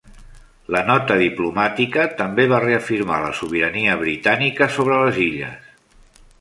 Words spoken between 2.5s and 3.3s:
va reafirmar la